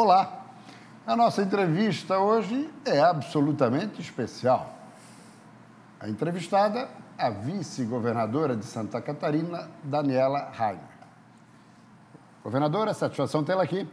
[0.00, 0.44] Olá!
[1.04, 4.72] A nossa entrevista hoje é absolutamente especial.
[5.98, 6.88] A entrevistada,
[7.18, 10.84] a vice-governadora de Santa Catarina, Daniela Rainer.
[12.44, 13.88] Governadora, satisfação tê-la aqui.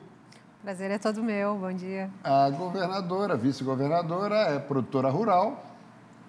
[0.62, 2.12] Prazer é todo meu, bom dia.
[2.24, 5.66] A governadora, vice-governadora, é produtora rural,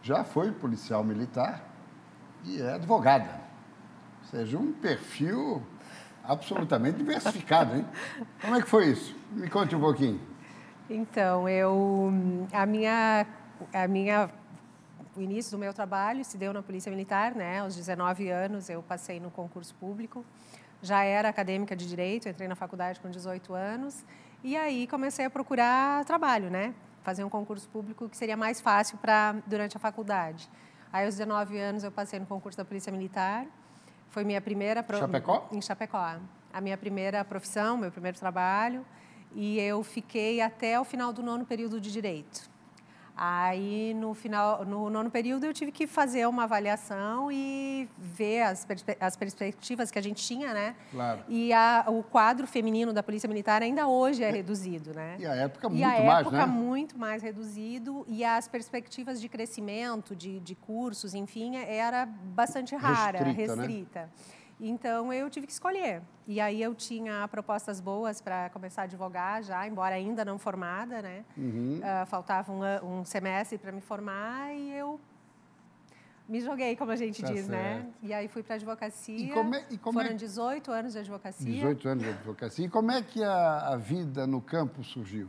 [0.03, 1.63] já foi policial militar
[2.47, 3.29] e é advogada.
[4.23, 5.63] Ou seja, um perfil
[6.27, 7.87] absolutamente diversificado, hein?
[8.41, 9.15] Como é que foi isso?
[9.33, 10.21] Me conte um pouquinho.
[10.89, 12.13] Então, eu
[12.53, 13.27] a minha
[13.73, 14.31] a minha
[15.17, 17.61] o início do meu trabalho se deu na Polícia Militar, né?
[17.61, 20.25] Aos 19 anos eu passei no concurso público.
[20.83, 24.05] Já era acadêmica de direito, entrei na faculdade com 18 anos
[24.45, 26.75] e aí comecei a procurar trabalho, né?
[27.03, 30.51] Fazer um concurso público que seria mais fácil para durante a faculdade.
[30.93, 33.47] Aí aos 19 anos eu passei no concurso da Polícia Militar
[34.09, 34.83] foi minha primeira...
[34.83, 34.99] Pro...
[34.99, 35.49] Chapecó?
[35.53, 36.19] Em Chapecó.
[36.53, 38.85] A minha primeira profissão, meu primeiro trabalho.
[39.35, 42.49] E eu fiquei até o final do nono período de Direito.
[43.17, 48.67] Aí, no final, no nono período, eu tive que fazer uma avaliação e ver as,
[49.01, 50.77] as perspectivas que a gente tinha, né?
[50.91, 51.21] Claro.
[51.27, 55.17] E a, o quadro feminino da Polícia Militar ainda hoje é reduzido, né?
[55.19, 56.47] E a época muito e a mais, época né?
[56.47, 63.25] muito mais reduzido e as perspectivas de crescimento, de, de cursos, enfim, era bastante rara,
[63.25, 63.55] restrita.
[63.55, 64.01] restrita.
[64.01, 64.09] Né?
[64.61, 66.03] Então eu tive que escolher.
[66.27, 71.03] E aí eu tinha propostas boas para começar a advogar já, embora ainda não formada,
[71.03, 71.25] né?
[71.37, 71.81] Uhum.
[71.81, 74.99] Uh, faltava um, um semestre para me formar e eu
[76.29, 77.57] me joguei, como a gente tá diz, né?
[77.57, 77.85] certo.
[77.85, 77.93] né?
[78.03, 79.17] E aí fui para a advocacia.
[79.17, 80.15] E como é, e como Foram é...
[80.15, 81.53] 18 anos de advocacia.
[81.53, 82.67] 18 anos de advocacia.
[82.67, 85.29] E como é que a, a vida no campo surgiu?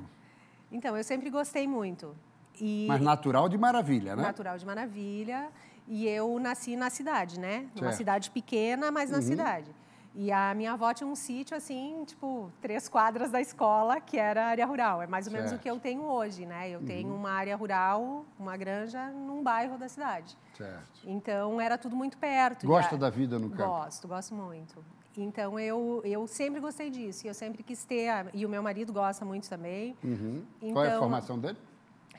[0.71, 2.15] Então, eu sempre gostei muito.
[2.59, 2.87] E...
[2.87, 4.23] Mas natural de maravilha, né?
[4.23, 5.49] Natural de maravilha.
[5.87, 7.59] E eu nasci na cidade, né?
[7.75, 7.97] Numa Certo.
[7.97, 9.21] cidade pequena, mas na Uhum.
[9.23, 9.71] cidade.
[10.19, 14.47] E a minha avó tinha um sítio, assim, tipo, três quadras da escola, que era
[14.47, 15.01] área rural.
[15.01, 15.59] É mais ou menos Certo.
[15.61, 16.69] o que eu tenho hoje, né?
[16.71, 16.85] Eu Uhum.
[16.85, 20.35] tenho uma área rural, uma granja, num bairro da cidade.
[20.57, 20.83] Certo.
[21.05, 22.65] Então, era tudo muito perto.
[22.65, 23.63] Gosta a- da vida no campo?
[23.63, 24.83] Gosto, gosto muito.
[25.15, 27.25] Então, eu, eu sempre gostei disso.
[27.25, 28.09] E eu sempre quis ter...
[28.09, 29.95] a- E o meu marido gosta muito também.
[30.03, 30.43] Uhum.
[30.73, 31.57] Qual é a Então- formação dele?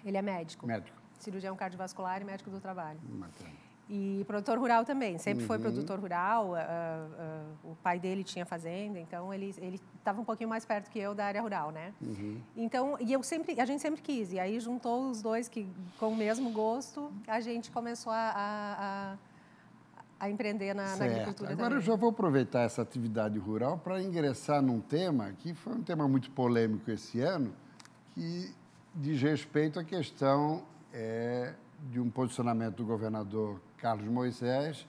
[0.05, 0.67] Ele é médico.
[0.67, 0.97] Médico.
[1.19, 2.99] Cirurgião cardiovascular e médico do trabalho.
[3.03, 3.51] Bacana.
[3.91, 5.63] E produtor rural também, sempre foi Uhum.
[5.63, 6.55] produtor rural.
[6.55, 6.59] ah,
[7.19, 10.99] ah, o pai dele tinha fazenda, então ele ele estava um pouquinho mais perto que
[10.99, 11.95] eu da área rural, né?
[12.03, 12.39] Uhum.
[12.55, 14.31] Então, e eu sempre, a gente sempre quis.
[14.33, 15.67] E aí juntou os dois que
[15.99, 19.17] com o mesmo gosto, a gente começou a, a, a-
[20.21, 21.87] a empreender na, na agricultura Agora eu também.
[21.87, 26.31] já vou aproveitar essa atividade rural para ingressar num tema que foi um tema muito
[26.33, 27.55] polêmico esse ano,
[28.13, 28.53] que
[28.95, 30.63] diz respeito à questão
[30.93, 31.55] é,
[31.91, 34.87] de um posicionamento do governador Carlos Moisés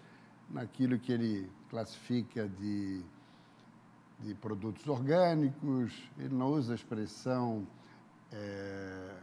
[0.49, 3.01] naquilo que ele classifica de,
[4.19, 6.09] de produtos orgânicos.
[6.17, 7.65] Ele não usa a expressão.
[8.31, 9.15] é,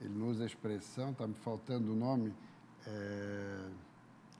[0.00, 2.32] ele não usa a expressão, está me faltando o nome.
[2.86, 3.68] é,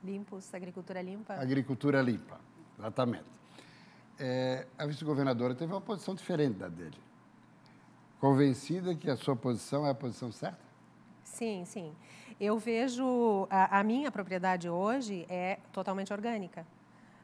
[0.05, 1.34] Limpos, agricultura limpa.
[1.34, 2.41] Agricultura limpa,
[2.78, 3.25] exatamente.
[4.19, 6.97] É, a vice-governadora teve uma posição diferente da dele.
[8.21, 10.60] Convencida que a sua posição é a posição certa?
[11.25, 11.95] Sim, sim.
[12.41, 16.65] Eu vejo a, a minha propriedade hoje é totalmente orgânica,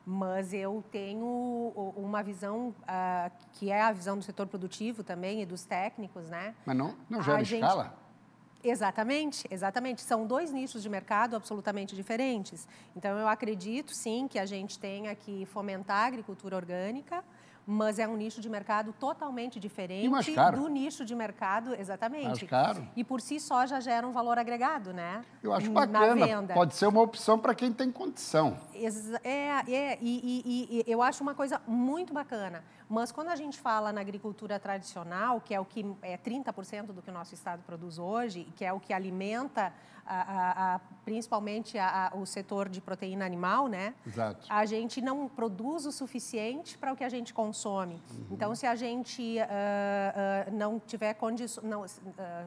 [0.04, 5.46] mas eu tenho uma visão ah, que é a visão do setor produtivo também e
[5.46, 6.54] dos técnicos, né?
[6.66, 7.96] Mas não, não gera gente- escala?
[8.62, 10.00] Exatamente, exatamente.
[10.00, 12.66] São dois nichos de mercado absolutamente diferentes.
[12.96, 17.22] Então, eu acredito, sim, que a gente tenha que fomentar a agricultura orgânica,
[17.66, 20.60] mas é um nicho de mercado totalmente diferente mais caro.
[20.60, 22.26] do nicho de mercado, exatamente.
[22.26, 22.86] Mais caro.
[22.94, 25.24] E por si só já gera um valor agregado, né?
[25.42, 26.54] Eu acho Na bacana.
[26.54, 28.56] Pode ser uma opção para quem tem condição.
[29.22, 30.42] É, é e, e-
[30.80, 32.62] e- e eu acho uma coisa muito bacana.
[32.88, 37.00] Mas quando a gente fala na agricultura tradicional, que é o que é 30% do
[37.02, 39.72] que o nosso estado produz hoje, que é o que alimenta
[40.06, 41.78] a- a- a- principalmente
[42.14, 43.94] o setor de proteína animal, né?
[44.06, 44.46] Exato.
[44.50, 48.02] a gente não produz o suficiente para o que a gente consome.
[48.30, 49.46] Então, se a gente ah,
[50.46, 52.46] ah, não tiver condições, ah,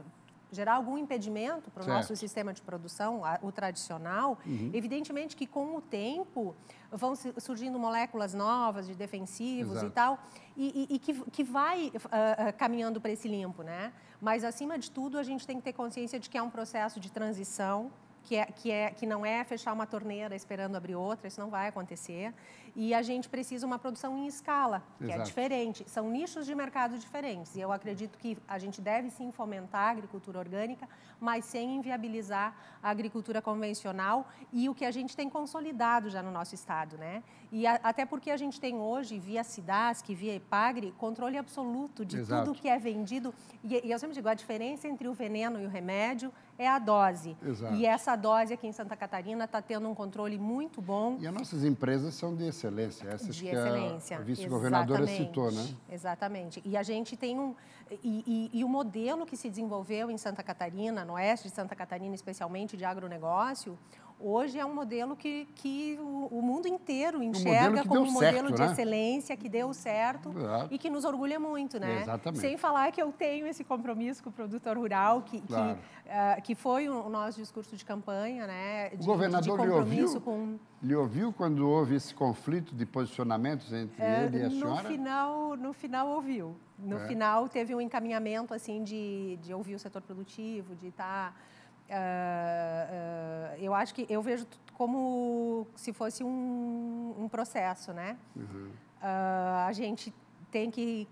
[0.52, 4.38] gerar algum impedimento para o nosso sistema de produção, o tradicional,
[4.74, 6.56] evidentemente que com o tempo
[6.92, 9.86] vão surgindo moléculas novas de defensivos Exato.
[9.88, 10.20] e tal,
[10.56, 13.92] e, e- e que, que vai ah, caminhando para esse limpo, né?
[14.22, 17.00] Mas acima de tudo a gente tem que ter consciência de que é um processo
[17.00, 17.92] de transição
[18.28, 21.50] que, é, que, é, que não é fechar uma torneira esperando abrir outra, isso não
[21.50, 22.34] vai acontecer.
[22.76, 25.22] E a gente precisa uma produção em escala, que é Exato.
[25.22, 25.86] é diferente.
[25.88, 27.56] São nichos de mercado diferentes.
[27.56, 30.90] E eu acredito que a gente deve sim fomentar a agricultura orgânica,
[31.22, 32.54] mas sem inviabilizar
[32.84, 37.24] a agricultura convencional e o que a gente tem consolidado já no nosso estado, né?
[37.50, 42.18] E a, até porque a gente tem hoje, via SIDASC, via EPAGRE, controle absoluto de
[42.18, 42.46] Exato.
[42.46, 43.34] tudo que é vendido.
[43.64, 46.80] E, e eu sempre digo, a diferença entre o veneno e o remédio é a
[46.80, 47.38] dose.
[47.46, 47.76] Exato.
[47.76, 51.18] E essa dose aqui em Santa Catarina está tendo um controle muito bom.
[51.20, 54.18] E as nossas empresas são de excelência, essas de que excelência.
[54.18, 55.68] a vice-governadora citou, né?
[55.90, 56.62] Exatamente.
[56.66, 57.56] E a gente tem um.
[58.04, 61.74] E, e, e, o modelo que se desenvolveu em Santa Catarina, no oeste de Santa
[61.74, 63.78] Catarina, especialmente de agronegócio,
[64.20, 68.48] hoje é um modelo que, que o, o mundo inteiro enxerga que como um modelo
[68.50, 68.72] certo, de né?
[68.72, 70.74] excelência, que deu certo Exato.
[70.74, 72.02] e que nos orgulha muito, né?
[72.02, 72.40] Exatamente.
[72.42, 75.76] Sem falar que eu tenho esse compromisso com o produtor rural, que, Claro.
[76.04, 78.90] que, ah, que foi o nosso discurso de campanha, né?
[78.90, 80.22] De, O governador de lhe ouviu?
[80.22, 84.88] com Lhe ouviu quando houve esse conflito de posicionamentos entre ele e a no senhora?
[84.90, 86.56] final, no final ouviu.
[86.78, 87.08] No É.
[87.08, 91.36] final teve um encaminhamento assim de, de ouvir o setor produtivo, de estar.
[93.60, 98.18] Eu acho que eu vejo como se fosse um, um processo, né?
[98.36, 98.72] Uhum.
[99.02, 100.14] Ah, a gente
[100.52, 101.08] tem que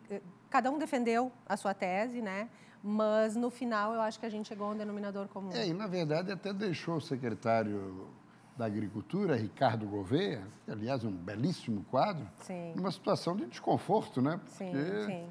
[0.50, 2.50] cada um defendeu a sua tese, né?
[2.84, 5.52] Mas no final eu acho que a gente chegou a um denominador comum.
[5.52, 8.08] É, e na verdade até deixou o secretário
[8.56, 12.74] da Agricultura, Ricardo Gouveia, que aliás é um belíssimo quadro, Sim.
[12.76, 14.40] numa situação de desconforto, né?
[14.48, 15.28] Sim, Porque sim.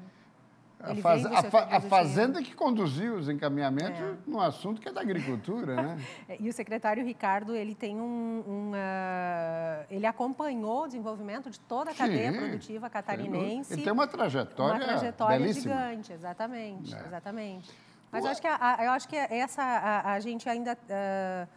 [0.91, 4.13] A, faz- a fa- a fazenda que conduziu os encaminhamentos É.
[4.27, 5.97] num assunto que é da agricultura, né?
[6.29, 11.59] É, E o secretário Ricardo, ele tem um, um, ah, ele acompanhou o desenvolvimento de
[11.59, 13.73] toda a cadeia Sim, produtiva catarinense.
[13.73, 15.73] Ele tem uma trajetória, uma trajetória belíssima.
[15.75, 16.99] gigante, exatamente, É.
[17.05, 17.69] exatamente.
[18.11, 21.47] Mas eu acho que a, eu acho que essa a, gente ainda ah,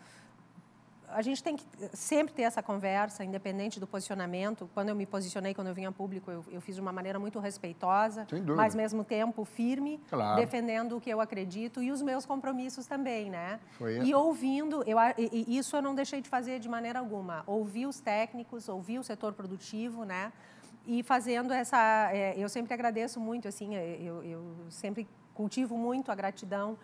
[1.12, 1.64] a gente tem que
[1.94, 4.68] sempre ter essa conversa, independente do posicionamento.
[4.74, 7.18] Quando eu me posicionei, quando eu vim a público, eu, eu fiz de uma maneira
[7.18, 8.26] muito respeitosa,
[8.56, 10.36] mas mesmo tempo firme, Claro.
[10.40, 13.58] defendendo o que eu acredito e os meus compromissos também, né?
[13.78, 17.42] Foi E ouvindo, eu, e- isso eu não deixei de fazer de maneira alguma.
[17.46, 20.32] Ouvir os técnicos, ouvir o setor produtivo, né?
[20.86, 26.14] E fazendo essa, é, eu sempre agradeço muito, assim, eu, eu sempre cultivo muito a
[26.14, 26.78] gratidão,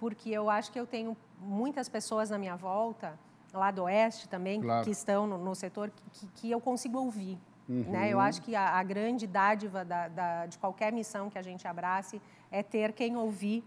[0.00, 3.18] porque eu acho que eu tenho muitas pessoas na minha volta,
[3.52, 4.84] lá do oeste também, Claro.
[4.84, 7.38] que estão no, no setor, que, que eu consigo ouvir.
[7.68, 7.84] Uhum.
[7.90, 8.12] Né?
[8.12, 11.66] Eu acho que a, a grande dádiva da, da- de qualquer missão que a gente
[11.68, 13.62] abrace é ter quem ouvir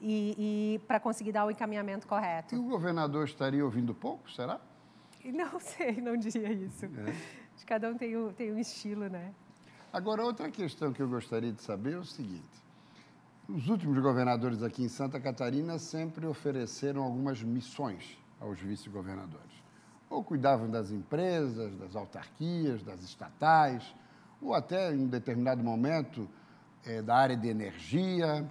[0.00, 2.54] e, e para conseguir dar o encaminhamento correto.
[2.54, 4.58] E o governador estaria ouvindo pouco, será?
[5.24, 6.84] Não sei, não diria isso.
[6.86, 7.10] É.
[7.10, 9.32] Acho que cada um tem, o- tem um estilo, né?
[9.92, 12.44] Agora, outra questão que eu gostaria de saber é o seguinte.
[13.48, 19.62] Os últimos governadores aqui em Santa Catarina sempre ofereceram algumas missões aos vice-governadores.
[20.08, 23.94] Ou cuidavam das empresas, das autarquias, das estatais,
[24.40, 26.28] ou até, em um determinado momento,
[26.84, 28.48] eh, da área de energia.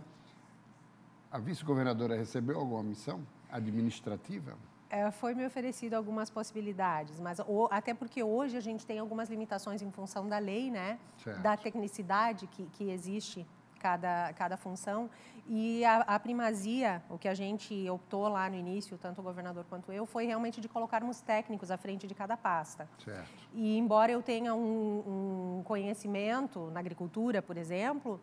[1.32, 4.54] A vice-governadora recebeu alguma missão administrativa?
[4.90, 9.30] É, foi me oferecido algumas possibilidades, mas o- até porque hoje a gente tem algumas
[9.30, 11.00] limitações em função da lei, né?
[11.24, 11.42] Certo.
[11.42, 13.46] Da tecnicidade que, que existe
[13.86, 15.10] cada, cada função.
[15.48, 19.64] E a, a primazia, o que a gente optou lá no início, tanto o governador
[19.70, 22.90] quanto eu, foi realmente de colocarmos técnicos à frente de cada pasta.
[23.04, 23.30] Certo.
[23.54, 28.20] E embora eu tenha um, um conhecimento na agricultura, por exemplo,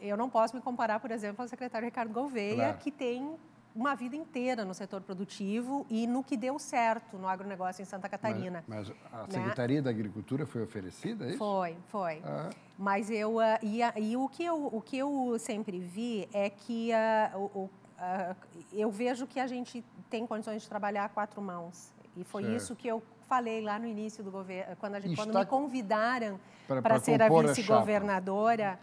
[0.00, 2.78] eu não posso me comparar, por exemplo, ao secretário Ricardo Gouveia, Claro.
[2.78, 3.36] que tem
[3.74, 8.08] uma vida inteira no setor produtivo e no que deu certo no agronegócio em Santa
[8.08, 8.62] Catarina.
[8.66, 9.26] Mas, mas a né?
[9.30, 11.38] Secretaria da Agricultura foi oferecida, é isso?
[11.38, 12.22] Foi, foi.
[12.24, 16.50] Ah, Mas eu ah, e, e o que eu o que eu sempre vi é
[16.50, 18.36] que ah, o- ah,
[18.72, 22.56] eu vejo que a gente tem condições de trabalhar a quatro mãos e foi Certo.
[22.56, 23.02] isso que eu
[23.32, 26.38] falei lá no início do governo quando a gente quando me convidaram
[26.82, 28.78] para ser a vice-governadora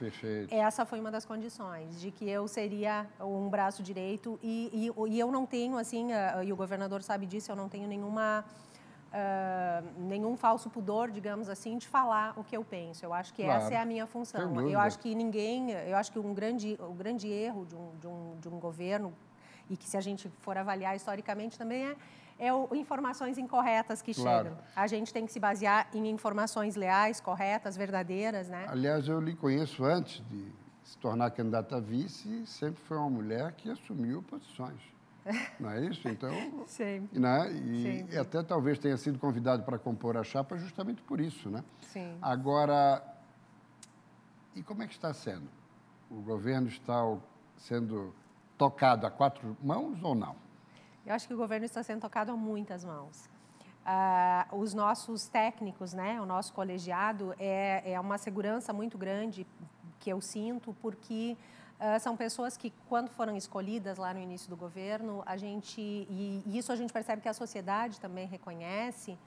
[0.49, 5.19] essa foi uma das condições de que eu seria um braço direito e, e, e
[5.19, 6.07] eu não tenho assim
[6.43, 8.43] e o governador sabe disso eu não tenho nenhuma
[9.13, 13.03] ah, nenhum falso pudor digamos assim de falar o que eu penso.
[13.03, 13.63] Eu acho que Claro.
[13.63, 14.69] essa é a minha função.
[14.69, 18.07] Eu acho que ninguém eu acho que um grande o grande erro de um, de
[18.07, 19.11] um, de um governo
[19.69, 21.95] e que se a gente for avaliar historicamente também é
[22.39, 24.49] é o, informações incorretas que Claro.
[24.49, 24.63] chegam.
[24.75, 28.65] A gente tem que se basear em informações leais, corretas, verdadeiras, né?
[28.69, 30.51] Aliás, eu lhe conheço antes de
[30.83, 34.79] se tornar candidata a vice, sempre foi uma mulher que assumiu posições.
[35.59, 36.07] Não é isso?
[36.07, 36.31] Então,
[36.65, 37.19] Sempre.
[37.19, 37.51] né?
[37.51, 38.17] E, Sempre.
[38.17, 41.63] até talvez tenha sido convidado para compor a chapa justamente por isso, né?
[41.81, 42.17] Sim.
[42.21, 43.03] Agora,
[44.55, 45.47] e como é que está sendo?
[46.09, 47.03] O governo está
[47.57, 48.15] sendo
[48.57, 50.35] tocado a quatro mãos ou não?
[51.09, 53.27] Eu acho que o governo está sendo tocado a muitas mãos.
[53.83, 59.47] Uh, os nossos técnicos, né, o nosso colegiado, é, é uma segurança muito grande
[59.99, 61.35] que eu sinto, porque
[61.79, 66.43] uh, são pessoas que, quando foram escolhidas lá no início do governo, a gente, e,
[66.45, 69.17] e isso a gente percebe que a sociedade também reconhece,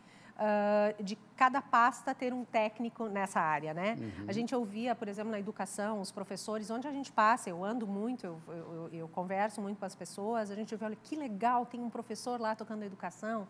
[0.43, 3.97] uh, de cada pasta ter um técnico nessa área, né?
[3.99, 4.25] Uhum.
[4.27, 7.87] A gente ouvia, por exemplo, na educação, os professores, onde a gente passa, eu ando
[7.87, 11.65] muito, eu, eu, eu converso muito com as pessoas, a gente vê, olha, que legal,
[11.65, 13.47] tem um professor lá tocando educação,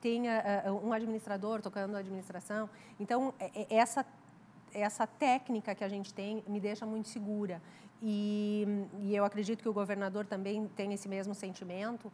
[0.00, 2.68] tem uh, um administrador tocando administração.
[3.00, 4.04] Então, é, é, essa
[4.74, 7.62] essa técnica que a gente tem me deixa muito segura.
[8.02, 8.66] E,
[8.98, 12.12] e, eu acredito que o governador também tem esse mesmo sentimento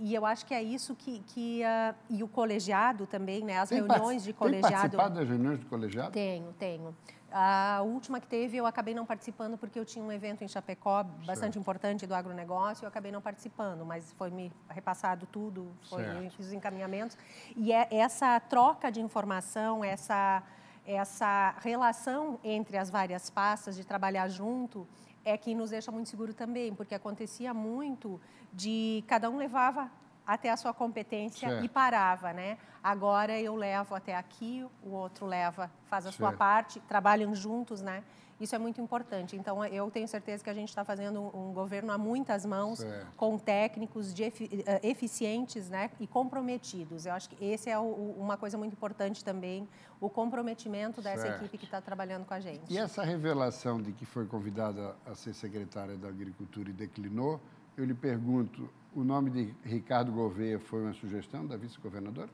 [0.00, 3.58] e eu acho que é isso que, que uh, e o colegiado também, né?
[3.58, 4.68] As tem reuniões de colegiado.
[4.68, 6.12] Tem participado das reuniões de colegiado?
[6.12, 6.94] Tenho, tenho.
[7.34, 11.02] A última que teve, eu acabei não participando porque eu tinha um evento em Chapecó
[11.02, 11.58] bastante certo.
[11.58, 16.46] importante do agronegócio, eu acabei não participando, mas foi me repassado tudo, foi, eu fiz
[16.46, 17.16] os encaminhamentos.
[17.56, 20.42] E é essa troca de informação, essa,
[20.86, 24.86] essa relação entre as várias pastas, de trabalhar junto,
[25.24, 28.20] é que nos deixa muito seguro também, porque acontecia muito
[28.52, 29.90] de cada um levava
[30.26, 31.64] até a sua competência certo.
[31.64, 32.58] e parava, né?
[32.82, 36.18] Agora eu levo até aqui, o outro leva, faz a certo.
[36.18, 38.02] sua parte, trabalham juntos, né?
[38.42, 39.36] Isso é muito importante.
[39.36, 43.16] Então, eu tenho certeza que a gente está fazendo um governo a muitas mãos, certo.
[43.16, 47.06] com técnicos eh, eficientes né, e comprometidos.
[47.06, 49.68] Eu acho que esse é o, uma coisa muito importante também,
[50.00, 51.36] o comprometimento dessa certo.
[51.36, 52.62] equipe que está trabalhando com a gente.
[52.68, 57.40] E essa revelação de que foi convidada a ser secretária da Agricultura e declinou,
[57.76, 62.28] eu lhe pergunto, o nome de Ricardo Gouveia foi uma sugestão da vice-governadora?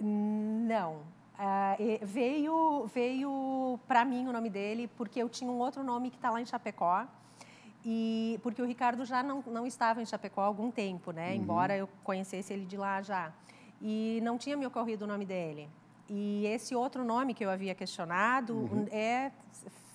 [0.00, 1.00] Não.
[1.38, 6.16] Uh, veio veio para mim o nome dele porque eu tinha um outro nome que
[6.16, 7.06] está lá em Chapecó
[7.84, 11.30] e porque o Ricardo já não, não estava em Chapecó há algum tempo, né?
[11.30, 11.36] Uhum.
[11.36, 13.32] Embora eu conhecesse ele de lá já
[13.82, 15.68] e não tinha me ocorrido o nome dele.
[16.08, 18.86] E esse outro nome que eu havia questionado uhum.
[18.90, 19.32] é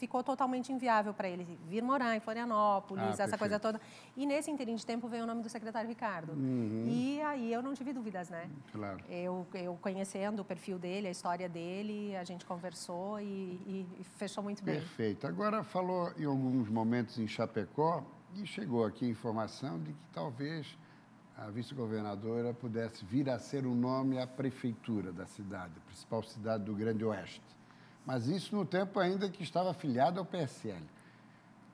[0.01, 3.39] ficou totalmente inviável para ele vir morar em Florianópolis, ah, essa perfeito.
[3.39, 3.79] coisa toda.
[4.17, 6.31] E nesse interim de tempo veio o nome do secretário Ricardo.
[6.31, 6.85] Uhum.
[6.87, 8.49] E aí eu não tive dúvidas, né?
[8.71, 8.97] Claro.
[9.07, 14.03] Eu, eu conhecendo o perfil dele, a história dele, a gente conversou e, e, e
[14.03, 14.79] fechou muito bem.
[14.79, 15.27] Perfeito.
[15.27, 18.03] Agora falou em alguns momentos em Chapecó
[18.33, 20.65] e chegou aqui a informação de que talvez
[21.45, 26.63] a vice-governadora pudesse vir a ser o nome à prefeitura da cidade, a principal cidade
[26.63, 27.41] do Grande Oeste.
[28.05, 30.83] Mas isso no tempo ainda que estava afiliado ao PSL.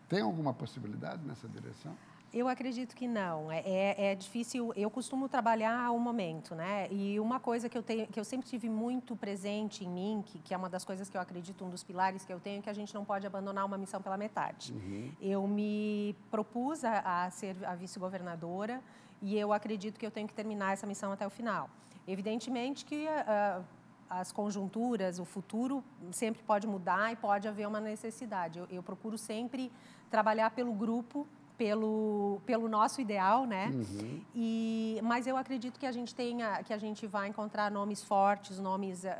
[0.08, 1.94] Tem alguma possibilidade nessa direção?
[2.34, 3.52] Eu acredito que não.
[3.52, 4.72] É, é, é, difícil.
[4.76, 6.88] Eu costumo trabalhar ao momento, né?
[6.92, 10.40] E uma coisa que eu tenho, que eu sempre tive muito presente em mim, que,
[10.40, 12.62] que é uma das coisas que eu acredito, um dos pilares que eu tenho, é
[12.62, 14.74] que a gente não pode abandonar uma missão pela metade.
[14.74, 15.12] Uhum.
[15.22, 18.82] Eu me propus a, a ser a vice-governadora
[19.22, 21.70] e eu acredito que eu tenho que terminar essa missão até o final.
[22.08, 23.64] Evidentemente que uh,
[24.10, 28.60] as conjunturas, o futuro sempre pode mudar e pode haver uma necessidade.
[28.60, 29.72] Eu, eu procuro sempre
[30.10, 33.72] trabalhar pelo grupo, pelo, pelo nosso ideal, né?
[33.74, 34.22] Uhum.
[34.34, 38.60] E, mas eu acredito que a gente tenha, que a gente vai encontrar nomes fortes,
[38.60, 39.12] nomes uh, uh,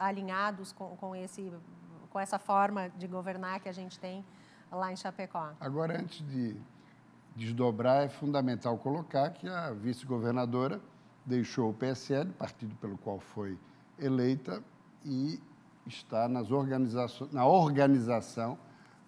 [0.00, 1.52] alinhados com, com, esse,
[2.10, 4.24] com essa forma de governar que a gente tem
[4.70, 5.52] lá em Chapecó.
[5.60, 6.56] Agora, antes de
[7.36, 10.80] desdobrar, é fundamental colocar que a vice-governadora
[11.24, 13.58] deixou o PSL, partido pelo qual foi
[13.98, 14.62] eleita
[15.04, 15.40] e
[15.86, 18.58] está nas organizações, na organização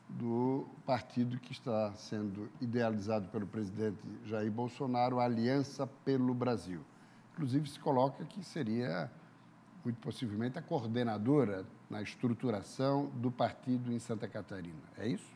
[0.08, 6.80] do partido que está sendo idealizado pelo presidente Jair Bolsonaro, a Aliança pelo Brasil.
[7.32, 9.10] Inclusive, se coloca que seria,
[9.84, 14.82] muito possivelmente, a coordenadora na estruturação do partido em Santa Catarina.
[14.96, 15.33] É isso?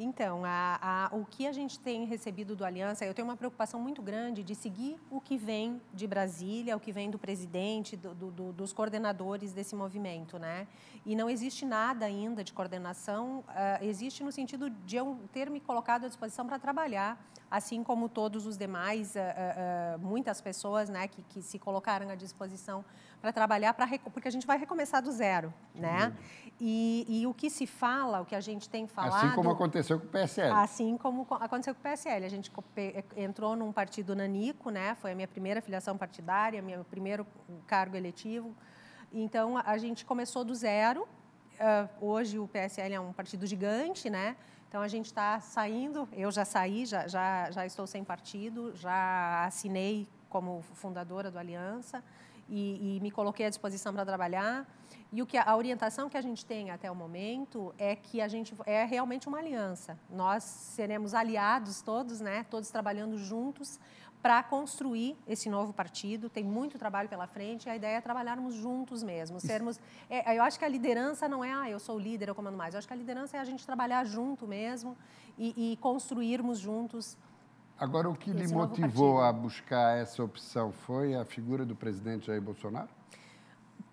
[0.00, 0.78] Então, a,
[1.10, 4.44] a, o que a gente tem recebido do Aliança, eu tenho uma preocupação muito grande
[4.44, 8.72] de seguir o que vem de Brasília, o que vem do presidente, do, do, dos
[8.72, 10.68] coordenadores desse movimento, né?
[11.04, 15.58] E não existe nada ainda de coordenação, uh, existe no sentido de eu ter me
[15.58, 21.08] colocado à disposição para trabalhar, assim como todos os demais, uh, uh, muitas pessoas, né,
[21.08, 22.84] que, que se colocaram à disposição
[23.20, 26.12] para trabalhar, pra, porque a gente vai recomeçar do zero, né?
[26.60, 29.26] E, e, o que se fala, o que a gente tem falado...
[29.26, 30.52] Assim como aconteceu com o PSL.
[30.52, 32.24] Assim como aconteceu com o PSL.
[32.24, 32.50] A gente
[33.16, 34.96] entrou num partido nanico, né?
[34.96, 37.24] Foi a minha primeira filiação partidária, meu primeiro
[37.66, 38.56] cargo eletivo.
[39.12, 41.02] Então, a gente começou do zero.
[41.02, 44.36] Uh, hoje o PSL é um partido gigante, né?
[44.68, 49.44] Então, a gente está saindo, eu já saí, já, já, já estou sem partido, já
[49.44, 52.02] assinei como fundadora do Aliança
[52.48, 54.66] e, e me coloquei à disposição para trabalhar.
[55.10, 58.28] E o que a orientação que a gente tem até o momento é que a
[58.28, 59.98] gente é realmente uma aliança.
[60.10, 62.44] Nós seremos aliados todos, né?
[62.50, 63.80] Todos trabalhando juntos
[64.20, 66.28] para construir esse novo partido.
[66.28, 67.70] Tem muito trabalho pela frente.
[67.70, 69.80] A ideia é trabalharmos juntos mesmo, sermos.
[70.10, 72.56] É, eu acho que a liderança não é, ah, eu sou o líder, eu comando
[72.56, 72.74] mais.
[72.74, 74.96] Eu acho que a liderança é a gente trabalhar junto mesmo
[75.38, 77.16] e, e construirmos juntos.
[77.78, 82.42] Agora, o que lhe motivou a buscar essa opção foi a figura do presidente Jair
[82.42, 82.88] Bolsonaro?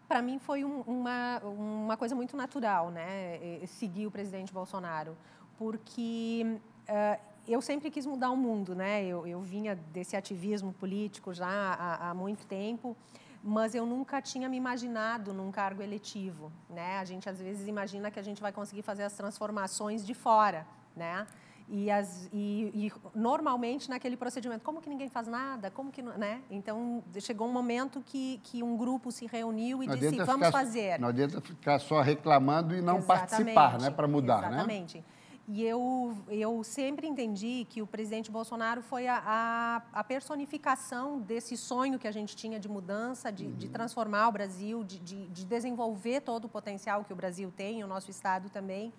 [0.08, 3.40] Para mim foi um, uma, uma coisa muito natural, né?
[3.68, 5.16] Seguir o presidente Bolsonaro,
[5.56, 9.06] porque uh, eu sempre quis mudar o mundo, né?
[9.06, 12.98] Eu, eu vinha desse ativismo político já há, há, muito tempo,
[13.44, 16.98] mas eu nunca tinha me imaginado num cargo eletivo, né?
[16.98, 20.66] A gente às vezes imagina que a gente vai conseguir fazer as transformações de fora,
[20.96, 21.28] né?
[21.68, 25.72] E, as, e, e, normalmente naquele procedimento, como que ninguém faz nada?
[25.72, 26.42] Como que né?
[26.50, 30.52] Então chegou um momento que, que um grupo se reuniu e não disse vamos ficar,
[30.52, 31.00] fazer.
[31.00, 33.28] Não adianta ficar só reclamando e não Exatamente.
[33.28, 34.58] participar, né, para mudar, Exatamente.
[34.58, 34.76] né?
[34.76, 35.16] Exatamente.
[35.48, 41.56] E eu, eu sempre entendi que o presidente Bolsonaro foi a, a, a personificação desse
[41.56, 43.52] sonho que a gente tinha de mudança, de, uhum.
[43.54, 47.84] de transformar o Brasil, de, de, de, desenvolver todo o potencial que o Brasil tem,
[47.84, 48.92] o nosso Estado também.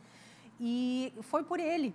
[0.61, 1.93] E foi por ele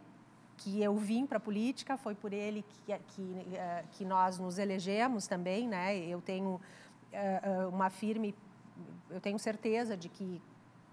[0.63, 4.59] que eu vim para a política, foi por ele que, que, eh, que nós nos
[4.59, 5.67] elegemos também.
[5.67, 5.97] Né?
[5.97, 6.61] Eu tenho
[7.13, 8.35] uh, uma firme,
[9.09, 10.41] eu tenho certeza de que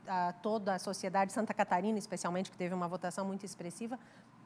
[0.07, 3.99] a toda a sociedade Santa Catarina, especialmente, que teve uma votação muito expressiva,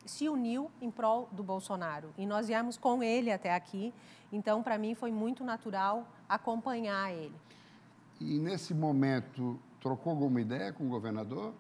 [0.05, 2.13] se uniu em prol do Bolsonaro.
[2.19, 3.95] E nós viemos com ele até aqui.
[4.33, 7.37] Então, para mim, foi muito natural acompanhar ele.
[8.21, 11.55] E nesse momento, trocou alguma ideia com o governador?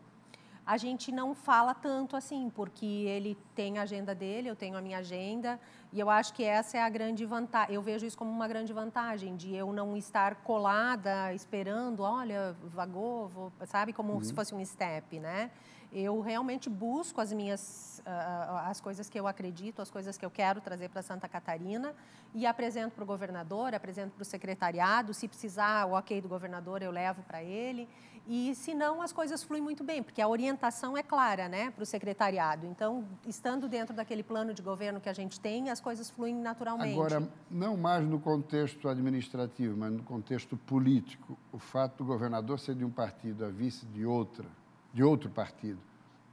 [0.64, 4.80] A gente não fala tanto assim, porque ele tem a agenda dele, eu tenho a
[4.80, 5.58] minha agenda,
[5.92, 7.74] e eu acho que essa é a grande vantagem.
[7.74, 13.28] Eu vejo isso como uma grande vantagem, de eu não estar colada, esperando, olha, vagou,
[13.28, 14.22] vou, sabe, como uhum.
[14.22, 15.50] se fosse um step, né?
[15.92, 20.30] Eu realmente busco as minhas, uh, as coisas que eu acredito, as coisas que eu
[20.30, 21.94] quero trazer para Santa Catarina
[22.34, 25.12] e apresento para o governador, apresento para o secretariado.
[25.12, 27.86] Se precisar o ok do governador, eu levo para ele.
[28.26, 31.82] E se não, as coisas fluem muito bem, porque a orientação é clara né, para
[31.82, 32.66] o secretariado.
[32.66, 36.94] Então, estando dentro daquele plano de governo que a gente tem, as coisas fluem naturalmente.
[36.94, 42.76] Agora, não mais no contexto administrativo, mas no contexto político, o fato do governador ser
[42.76, 44.46] de um partido, a vice de outra,
[44.92, 45.80] de outro partido,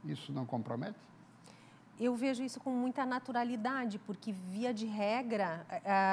[0.04, 0.98] isso não compromete?
[1.98, 5.66] Eu vejo isso com muita naturalidade, porque, via de regra,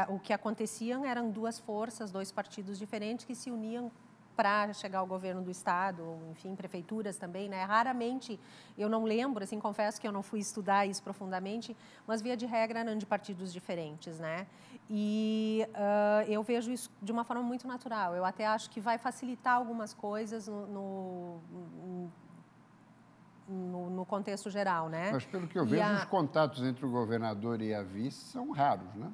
[0.10, 3.90] o que acontecia eram duas forças, dois partidos diferentes que se uniam
[4.38, 7.64] para chegar ao governo do estado, enfim, prefeituras também, né?
[7.64, 8.40] Raramente,
[8.78, 12.46] eu não lembro, assim, confesso que eu não fui estudar isso profundamente, mas via de
[12.46, 14.46] regra eram de partidos diferentes, né?
[14.90, 18.16] E uh, eu vejo isso de uma forma muito natural.
[18.16, 22.12] Eu até acho que vai facilitar algumas coisas no, no, no,
[23.48, 25.12] no contexto geral, né?
[25.12, 25.94] Mas pelo que eu vejo, a...
[25.94, 29.12] os contatos entre o governador e a vice são raros, né?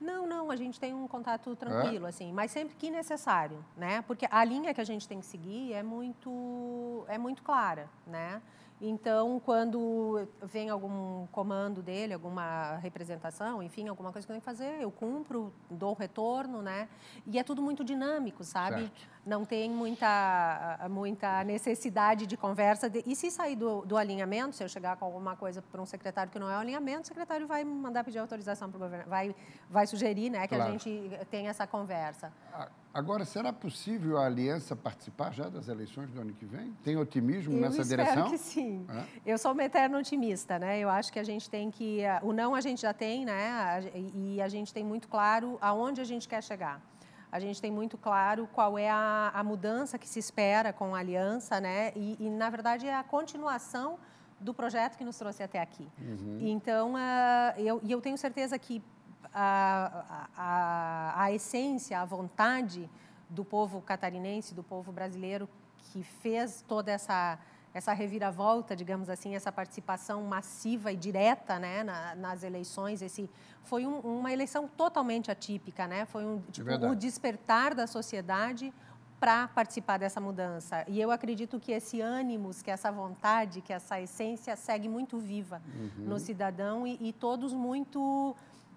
[0.00, 2.08] Não, não, a gente tem um contato tranquilo, é?
[2.08, 4.02] assim, mas sempre que necessário, né?
[4.02, 8.40] Porque a linha que a gente tem que seguir é muito, é muito clara, né?
[8.80, 14.46] Então, quando vem algum comando dele, alguma representação, enfim, alguma coisa que eu tenho que
[14.46, 16.88] fazer, eu cumpro, dou retorno, né?
[17.26, 18.80] E é tudo muito dinâmico, sabe?
[18.80, 19.08] Certo.
[19.30, 22.90] Não tem muita, muita necessidade de conversa.
[22.90, 23.00] De...
[23.06, 26.32] E se sair do, do alinhamento, se eu chegar com alguma coisa para um secretário
[26.32, 29.32] que não é o alinhamento, o secretário vai mandar pedir autorização para o governo, vai,
[29.70, 30.68] vai sugerir né, que claro.
[30.68, 32.32] a gente tenha essa conversa.
[32.92, 36.72] Agora, será possível a aliança participar já das eleições do ano que vem?
[36.82, 38.24] Tem otimismo eu nessa direção?
[38.24, 38.84] Eu que sim.
[38.88, 39.04] É?
[39.32, 40.80] Eu sou uma eterna otimista, né?
[40.80, 42.00] Eu acho que a gente tem que...
[42.20, 43.80] O não a gente já tem, né?
[44.12, 46.82] E a gente tem muito claro aonde a gente quer chegar.
[47.32, 50.98] A gente tem muito claro qual é a, a mudança que se espera com a
[50.98, 51.92] aliança, né?
[51.94, 53.98] E, e, na verdade, é a continuação
[54.40, 55.88] do projeto que nos trouxe até aqui.
[55.98, 56.38] Uhum.
[56.40, 58.82] Então, uh, eu, e eu tenho certeza que
[59.32, 62.90] a, a, a essência, a vontade
[63.28, 67.38] do povo catarinense, do povo brasileiro que fez toda essa
[67.72, 73.30] essa reviravolta, digamos assim, essa participação massiva e direta, né, na, nas eleições, esse
[73.62, 76.04] foi um, uma eleição totalmente atípica, né?
[76.06, 78.72] Foi um tipo, o despertar da sociedade
[79.20, 80.82] para participar dessa mudança.
[80.88, 85.60] E eu acredito que esse ânimo, que essa vontade, que essa essência segue muito viva
[85.74, 86.06] uhum.
[86.06, 88.34] no cidadão e, e todos muito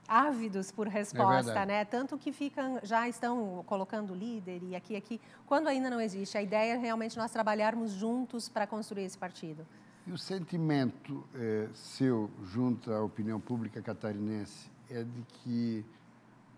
[0.08, 1.86] ávidos por resposta, é né?
[1.86, 6.38] Tanto que ficam, já estão colocando líder e aqui, aqui, quando ainda não existe.
[6.38, 9.66] A ideia é realmente nós trabalharmos juntos para construir esse partido.
[10.06, 15.86] E o sentimento é, seu junto à opinião pública catarinense é de que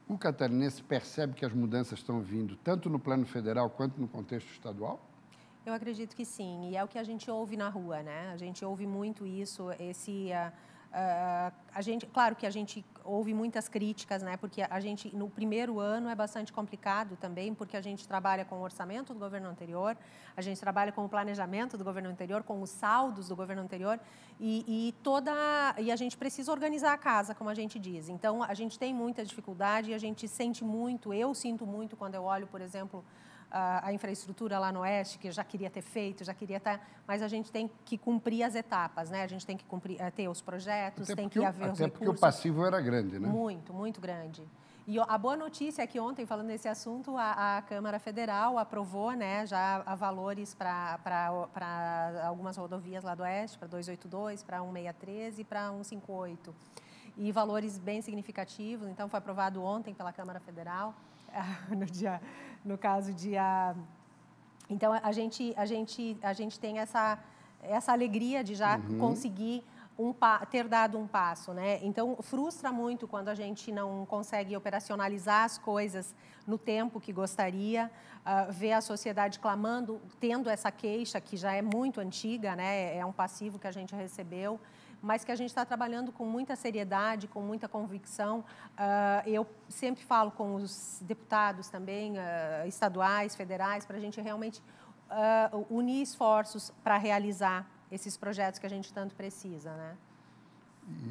[0.08, 4.50] o catarinense percebe que as mudanças estão vindo tanto no plano federal quanto no contexto
[4.52, 5.00] estadual?
[5.66, 8.32] Eu acredito que sim, e é o que a gente ouve na rua, né?
[8.32, 10.52] A gente ouve muito isso, esse uh,
[10.96, 14.38] Uh, a gente, claro que a gente houve muitas críticas, né?
[14.38, 18.56] Porque a gente no primeiro ano é bastante complicado também, porque a gente trabalha com
[18.56, 19.98] o orçamento do governo anterior,
[20.38, 24.00] a gente trabalha com o planejamento do governo anterior, com os saldos do governo anterior
[24.40, 25.34] e, e toda
[25.78, 28.08] e a gente precisa organizar a casa, como a gente diz.
[28.08, 31.14] Então a gente tem muita dificuldade e a gente sente muito.
[31.14, 33.04] Eu sinto muito quando eu olho, por exemplo
[33.56, 36.86] a, a, infraestrutura lá no Oeste, que já queria ter feito, já queria estar, tá,
[37.08, 39.24] mas a gente tem que cumprir as etapas, né?
[39.24, 41.80] A gente tem que cumprir, eh, ter os projetos, até tem que haver o, os
[41.80, 42.06] até recursos.
[42.06, 43.30] porque o passivo era grande, né?
[43.30, 44.44] Muito, muito grande.
[44.86, 49.14] E a boa notícia é que ontem, falando nesse assunto, a, a Câmara Federal aprovou
[49.14, 51.00] né, já valores para
[52.28, 56.54] algumas rodovias lá do Oeste, para 282, para 1613 e para 158.
[57.18, 60.94] E valores bem significativos, então foi aprovado ontem pela Câmara Federal.
[61.76, 62.22] no dia,
[62.66, 63.76] no caso dia.
[64.70, 67.20] Então a gente a gente a gente tem essa
[67.62, 68.98] essa alegria de já uhum.
[69.00, 69.64] conseguir
[69.98, 70.14] um,
[70.50, 71.80] ter dado um passo, né?
[71.82, 76.14] Então frustra muito quando a gente não consegue operacionalizar as coisas
[76.46, 77.90] no tempo que gostaria,
[78.26, 82.98] uh, ver a sociedade clamando, tendo essa queixa que já é muito antiga, né?
[82.98, 84.60] É um passivo que a gente recebeu
[85.06, 88.40] mas que a gente está trabalhando com muita seriedade, com muita convicção.
[88.40, 94.64] Uh, eu sempre falo com os deputados também, uh, estaduais, federais, para a gente realmente
[95.12, 99.96] uh, unir esforços para realizar esses projetos que a gente tanto precisa, né?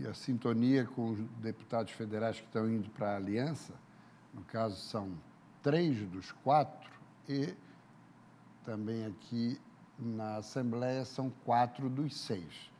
[0.00, 3.74] E a sintonia com os deputados federais que estão indo para a aliança,
[4.32, 5.16] no caso são
[5.62, 6.90] três dos quatro
[7.28, 7.54] e
[8.64, 9.60] também aqui
[9.96, 12.73] na Assembleia são quatro dos seis.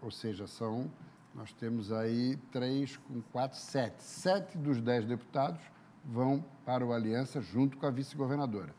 [0.00, 0.90] Ou seja, são,
[1.34, 4.02] nós temos aí três com quatro, sete.
[4.02, 5.60] Sete dos dez deputados
[6.04, 8.74] vão para o Aliança junto com a vice-governadora.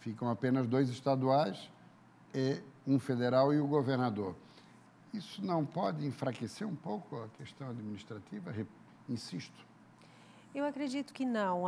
[0.00, 1.70] Ficam apenas dois estaduais
[2.34, 4.34] e um federal e o governador.
[5.12, 8.54] Isso não pode enfraquecer um pouco a questão administrativa?
[9.08, 9.69] Insisto.
[10.52, 11.64] Eu acredito que não.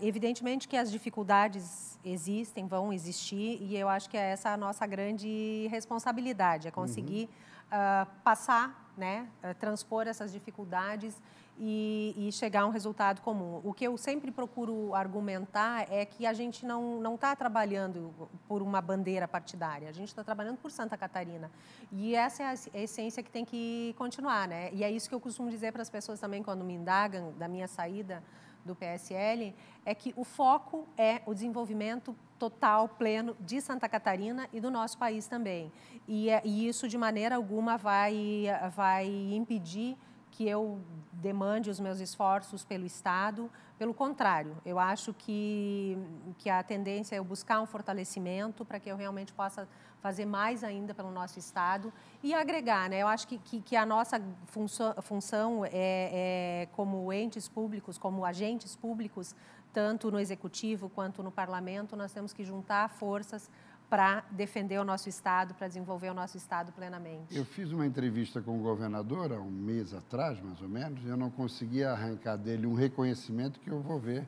[0.00, 4.86] evidentemente que as dificuldades existem, vão existir, e eu acho que é essa a nossa
[4.86, 7.28] grande responsabilidade, é conseguir
[7.72, 7.78] uhum.
[7.78, 11.20] uh, passar, né, uh, transpor essas dificuldades
[11.58, 13.60] e, e, chegar a um resultado comum.
[13.64, 18.12] O que eu sempre procuro argumentar é que a gente não está trabalhando
[18.46, 21.50] por uma bandeira partidária, a gente está trabalhando por Santa Catarina.
[21.90, 24.46] E essa é a essência que tem que continuar.
[24.46, 24.70] Né?
[24.72, 27.48] E é isso que eu costumo dizer para as pessoas também quando me indagam da
[27.48, 28.22] minha saída
[28.66, 34.60] do PSL, é que o foco é o desenvolvimento total, pleno de Santa Catarina e
[34.60, 35.72] do nosso país também.
[36.06, 39.96] E, é, e isso, de maneira alguma, vai, vai impedir
[40.30, 40.78] que eu
[41.14, 43.50] demande os meus esforços pelo Estado.
[43.78, 45.96] Pelo contrário, eu acho que,
[46.36, 49.66] que a tendência é eu buscar um fortalecimento para que eu realmente possa
[50.00, 52.88] fazer mais ainda pelo nosso Estado e agregar.
[52.88, 53.02] Né?
[53.02, 58.24] Eu acho que, que, que a nossa função, função é, é, como entes públicos, como
[58.24, 59.34] agentes públicos,
[59.72, 63.50] tanto no Executivo quanto no Parlamento, nós temos que juntar forças
[63.88, 67.36] para defender o nosso Estado, para desenvolver o nosso Estado plenamente.
[67.36, 71.08] Eu fiz uma entrevista com o governador há um mês atrás, mais ou menos, e
[71.08, 74.26] eu não conseguia arrancar dele um reconhecimento que eu vou ver,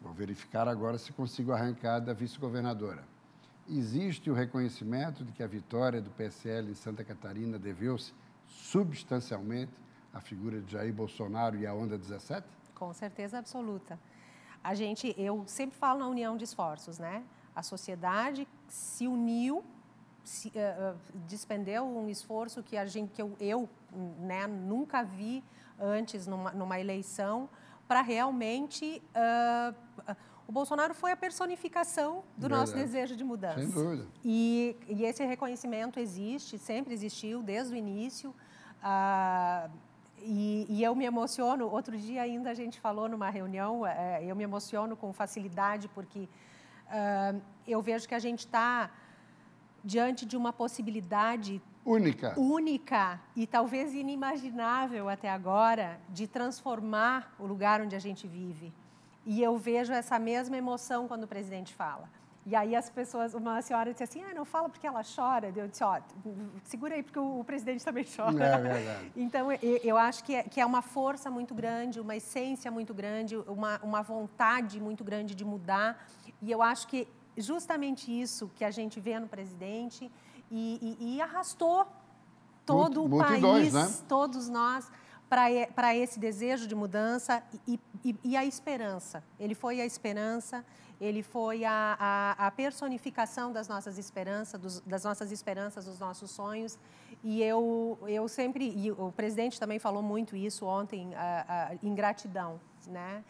[0.00, 3.11] vou verificar agora se consigo arrancar da vice-governadora.
[3.68, 8.12] Existe o reconhecimento de que a vitória do PSL em Santa Catarina deveu-se
[8.46, 9.72] substancialmente
[10.12, 12.46] à figura de Jair Bolsonaro e à Onda 17?
[12.74, 13.98] Com certeza absoluta.
[14.62, 17.22] A gente, eu sempre falo na união de esforços, né?
[17.54, 19.64] A sociedade se uniu,
[20.24, 20.96] se, uh,
[21.26, 23.68] despendeu um esforço que a gente, que eu, eu
[24.18, 25.42] né, nunca vi
[25.78, 27.48] antes numa, numa eleição
[27.86, 30.16] para realmente uh,
[30.52, 32.60] o Bolsonaro foi a personificação do Verdade.
[32.60, 33.58] nosso desejo de mudança.
[33.58, 34.06] Sem dúvida.
[34.22, 38.34] E, e, esse reconhecimento existe, sempre existiu, desde o início.
[38.84, 39.70] Uh,
[40.18, 41.66] e, e, eu me emociono.
[41.66, 43.80] Outro dia ainda a gente falou numa reunião,
[44.20, 46.28] eu me emociono com facilidade porque
[46.98, 48.90] uh, eu vejo que a gente está
[49.82, 57.80] diante de uma possibilidade única, única e talvez inimaginável até agora de transformar o lugar
[57.80, 58.70] onde a gente vive.
[59.24, 62.08] E eu vejo essa mesma emoção quando o presidente fala.
[62.44, 65.52] E aí as pessoas, uma senhora disse assim, ah, não fala porque ela chora.
[65.54, 66.00] Eu disse, ó,
[66.64, 68.44] segura aí porque o, o presidente também chora.
[68.44, 69.12] É verdade.
[69.16, 72.92] Então, eu, eu acho que é, que é uma força muito grande, uma essência muito
[72.92, 76.04] grande, uma, uma vontade muito grande de mudar.
[76.40, 77.06] E eu acho que
[77.36, 80.10] justamente isso que a gente vê no presidente
[80.50, 81.86] e, e, e arrastou
[82.66, 83.92] todo o país, né?
[84.08, 84.90] todos nós,
[85.74, 89.24] para esse desejo de mudança e, e, e, a esperança.
[89.40, 90.62] Ele foi a esperança,
[91.00, 96.30] ele foi a, a, a personificação das nossas esperanças, dos, das nossas esperanças, dos nossos
[96.30, 96.78] sonhos.
[97.24, 101.94] E eu, eu sempre, e o presidente também falou muito isso ontem, a, a, em
[101.94, 103.24] gratidão, né?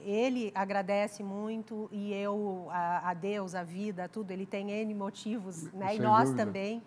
[0.00, 5.96] Ele agradece muito e eu, a, Deus, a vida, tudo, ele tem N motivos, né?
[5.96, 6.46] e nós dúvida.
[6.46, 6.80] também.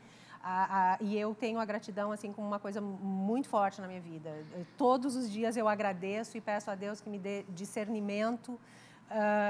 [0.43, 4.01] A, a, e eu tenho a gratidão assim como uma coisa muito forte na minha
[4.01, 4.31] vida.
[4.77, 8.59] Todos os dias eu agradeço e peço a Deus que me dê discernimento uh,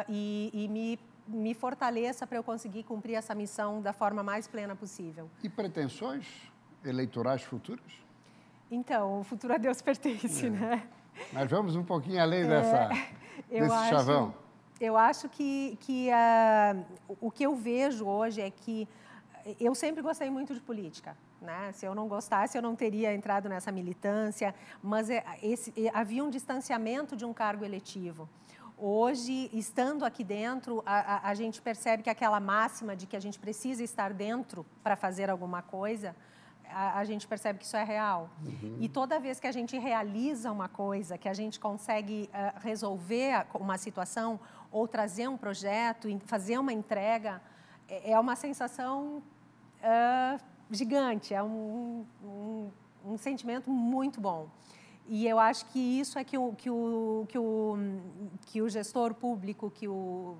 [0.09, 4.75] e, e me, me fortaleça para eu conseguir cumprir essa missão da forma mais plena
[4.75, 5.29] possível.
[5.41, 6.27] E pretensões
[6.83, 7.91] eleitorais futuras?
[8.69, 10.49] Então, o futuro a Deus pertence, é.
[10.49, 10.87] né?
[11.31, 12.89] Mas vamos um pouquinho além é, dessa,
[13.49, 14.33] desse acho, chavão.
[14.79, 16.85] Eu acho que, que uh,
[17.19, 18.87] o que eu vejo hoje é que
[19.59, 21.17] eu sempre gostei muito de política.
[21.41, 21.71] Né?
[21.73, 26.29] Se eu não gostasse, eu não teria entrado nessa militância, mas é, esse, havia um
[26.29, 28.29] distanciamento de um cargo eletivo.
[28.77, 33.19] Hoje, estando aqui dentro, a, a, a, gente percebe que aquela máxima de que a
[33.19, 36.15] gente precisa estar dentro para fazer alguma coisa,
[36.67, 38.29] a, a, gente percebe que isso é real.
[38.43, 38.77] Uhum.
[38.79, 43.45] E toda vez que a gente realiza uma coisa, que a gente consegue uh, resolver
[43.53, 44.39] uma situação
[44.71, 47.41] ou trazer um projeto, fazer uma entrega,
[47.91, 49.21] é, é uma sensação
[49.83, 52.71] uh, gigante, é um, um,
[53.05, 54.47] um, sentimento muito bom.
[55.07, 57.77] E eu acho que isso é que o, que o, que o,
[58.45, 60.37] que o gestor público, que o,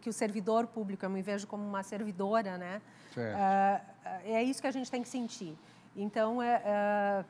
[0.00, 2.80] que o servidor público, eu me vejo como uma servidora, né?
[3.14, 3.80] Uh,
[4.24, 5.54] é isso que a gente tem que sentir.
[5.94, 7.24] Então, uh,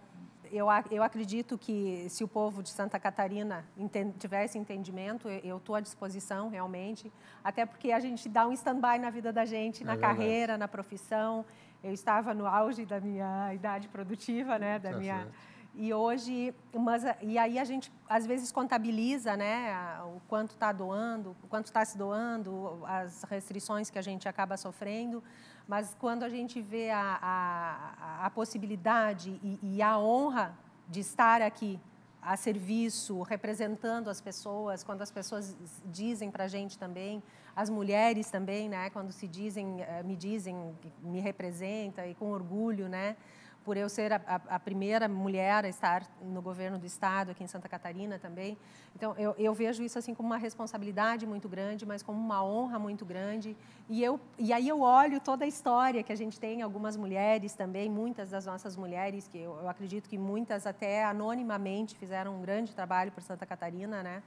[0.52, 5.74] eu, eu acredito que se o povo de Santa Catarina entend, tivesse entendimento, eu estou
[5.74, 9.87] à disposição realmente, até porque a gente dá um stand-by na vida da gente, é
[9.87, 10.16] na verdade.
[10.16, 11.44] carreira, na profissão.
[11.82, 15.56] Eu estava no auge da minha idade produtiva, né, da tá minha certo.
[15.77, 21.37] E hoje, mas e aí a gente às vezes contabiliza, né, o quanto está doando,
[21.43, 25.23] o quanto está se doando, as restrições que a gente acaba sofrendo.
[25.69, 30.57] Mas quando a gente vê a, a, a possibilidade e, e a honra
[30.89, 31.79] de estar aqui
[32.23, 37.23] a serviço, representando as pessoas, quando as pessoas dizem para a gente também,
[37.55, 42.89] as mulheres também, né, quando se dizem, eh, me dizem, me representa e com orgulho,
[42.89, 43.17] né,
[43.66, 47.48] por eu ser a, a, primeira mulher a estar no governo do estado aqui em
[47.48, 48.57] Santa Catarina também.
[48.94, 52.79] Então eu, eu, vejo isso assim como uma responsabilidade muito grande, mas como uma honra
[52.79, 53.57] muito grande.
[53.88, 57.55] E eu e aí eu olho toda a história que a gente tem, algumas mulheres
[57.55, 62.40] também, muitas das nossas mulheres que eu, eu acredito que muitas até anonimamente fizeram um
[62.40, 64.22] grande trabalho por Santa Catarina, né?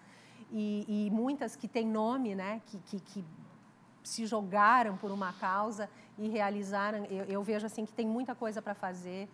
[0.52, 2.62] E, e muitas que têm nome, né?
[2.66, 3.26] que, que, que
[4.04, 7.06] se jogaram por uma causa e realizaram.
[7.06, 9.28] Eu, eu vejo assim que tem muita coisa para fazer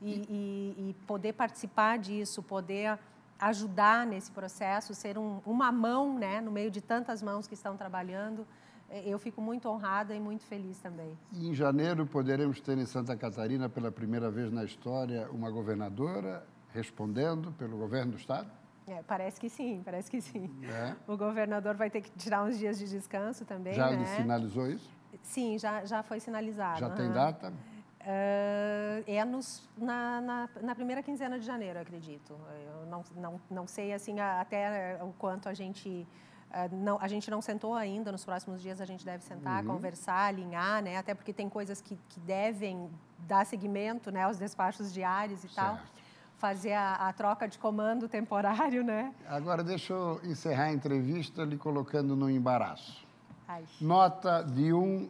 [0.00, 2.98] e, e, e, poder participar disso, poder
[3.38, 7.76] ajudar nesse processo, ser um, uma mão, né, no meio de tantas mãos que estão
[7.76, 8.46] trabalhando.
[8.88, 11.16] É, eu fico muito honrada e muito feliz também.
[11.32, 16.44] E em janeiro poderemos ter em Santa Catarina, pela primeira vez na história, uma governadora
[16.72, 18.50] respondendo pelo governo do estado?
[18.86, 20.50] É, parece que sim, parece que sim.
[20.64, 20.96] É.
[21.06, 23.74] O governador vai ter que tirar uns dias de descanso também.
[23.74, 24.04] Já né?
[24.16, 24.90] sinalizou isso?
[25.22, 26.80] Sim, já, já foi sinalizado.
[26.80, 26.94] Já uhum.
[26.94, 27.52] tem data?
[28.00, 32.34] Uh, é nos, na, na, na, primeira quinzena de janeiro, acredito.
[32.66, 36.06] Eu não, não, não sei assim até o quanto a gente.
[36.50, 39.74] Uh, não, a gente não sentou ainda, nos próximos dias a gente deve sentar, uhum.
[39.74, 40.96] conversar, alinhar, né?
[40.96, 45.54] até porque tem coisas que, que devem dar seguimento né, aos despachos diários e certo.
[45.54, 45.78] tal
[46.40, 49.14] fazer a, a, troca de comando temporário, né?
[49.28, 53.06] Agora, deixa eu encerrar a entrevista lhe colocando no embaraço.
[53.80, 55.08] Nota de 1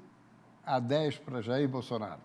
[0.65, 2.21] a 10 para Jair Bolsonaro.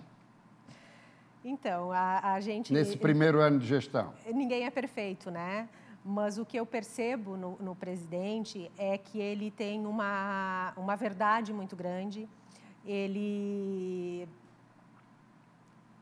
[1.44, 2.74] Então, a, a gente...
[2.74, 4.14] Nesse primeiro ano de gestão.
[4.34, 5.70] Ninguém é perfeito, né?
[6.04, 11.52] Mas o que eu percebo no, no presidente é que ele tem uma, uma verdade
[11.52, 12.30] muito grande,
[12.86, 14.28] ele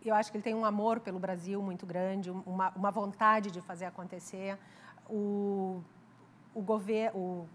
[0.05, 3.61] eu acho que ele tem um amor pelo Brasil muito grande, uma, uma vontade de
[3.61, 4.57] fazer acontecer.
[5.09, 5.81] O,
[6.53, 7.47] o governo,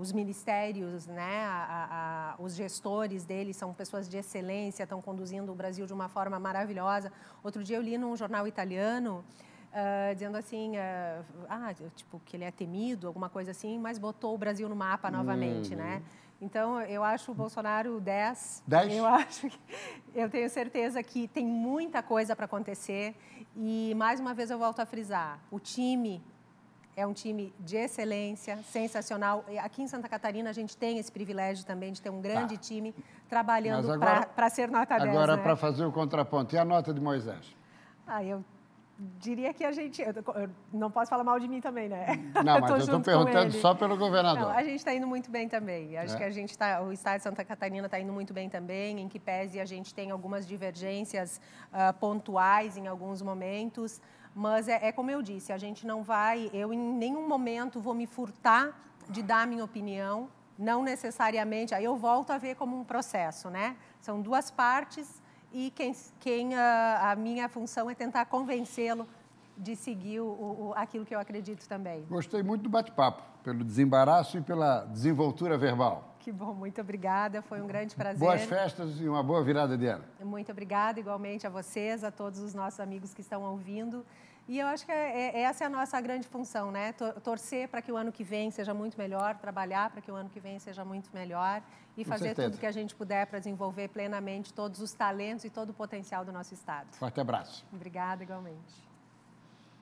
[0.00, 5.54] os ministérios, né, a, a, os gestores dele são pessoas de excelência, estão conduzindo o
[5.54, 7.12] Brasil de uma forma maravilhosa.
[7.42, 9.24] Outro dia eu li num jornal italiano
[9.70, 14.34] uh, dizendo assim, uh, ah, tipo que ele é temido, alguma coisa assim, mas botou
[14.34, 15.96] o Brasil no mapa novamente, né?
[15.96, 16.30] Uhum.
[16.42, 18.62] Então, eu acho o Bolsonaro 10.
[18.66, 18.96] 10?
[18.96, 19.60] Eu acho que,
[20.14, 23.14] eu tenho certeza que tem muita coisa para acontecer
[23.54, 26.22] e mais uma vez eu volto a frisar, o time
[27.00, 29.44] é um time de excelência, sensacional.
[29.62, 32.60] Aqui em Santa Catarina a gente tem esse privilégio também de ter um grande tá.
[32.60, 32.94] time
[33.28, 33.88] trabalhando
[34.34, 35.08] para ser nota 10.
[35.08, 35.42] Agora, né?
[35.42, 37.54] para fazer o contraponto, e a nota de Moisés?
[38.06, 38.44] Ah, eu
[39.18, 40.02] diria que a gente.
[40.02, 40.14] Eu,
[40.72, 42.06] não posso falar mal de mim também, né?
[42.44, 44.42] Não, mas eu estou perguntando só pelo governador.
[44.42, 45.96] Não, a gente está indo muito bem também.
[45.96, 46.18] Acho é.
[46.18, 46.82] que a gente está.
[46.82, 49.94] O Estado de Santa Catarina está indo muito bem também, em que pese a gente
[49.94, 51.40] tem algumas divergências
[51.72, 54.00] uh, pontuais em alguns momentos.
[54.34, 56.50] Mas é, é como eu disse, a gente não vai.
[56.52, 60.28] Eu, em nenhum momento, vou me furtar de dar minha opinião.
[60.58, 61.74] Não necessariamente.
[61.74, 63.76] Aí eu volto a ver como um processo, né?
[64.00, 69.08] São duas partes e quem, quem a, a minha função é tentar convencê-lo
[69.56, 72.04] de seguir o, o, aquilo que eu acredito também.
[72.08, 76.09] Gostei muito do bate-papo, pelo desembaraço e pela desenvoltura verbal.
[76.20, 78.18] Que bom, muito obrigada, foi um grande prazer.
[78.18, 80.04] Boas festas e uma boa virada de ano.
[80.22, 84.04] Muito obrigada, igualmente a vocês, a todos os nossos amigos que estão ouvindo.
[84.46, 86.92] E eu acho que é, é, essa é a nossa grande função, né?
[87.22, 90.28] Torcer para que o ano que vem seja muito melhor, trabalhar para que o ano
[90.28, 91.62] que vem seja muito melhor
[91.96, 92.50] e Com fazer certeza.
[92.50, 96.24] tudo que a gente puder para desenvolver plenamente todos os talentos e todo o potencial
[96.24, 96.88] do nosso Estado.
[96.96, 97.64] Forte abraço.
[97.72, 98.89] Obrigada, igualmente.